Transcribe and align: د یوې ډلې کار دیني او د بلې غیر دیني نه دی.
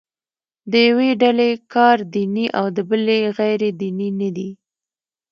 د 0.71 0.73
یوې 0.87 1.09
ډلې 1.21 1.51
کار 1.73 1.97
دیني 2.15 2.45
او 2.59 2.65
د 2.75 2.77
بلې 2.89 3.19
غیر 3.37 3.61
دیني 3.79 4.09
نه 4.19 4.29
دی. 4.37 4.49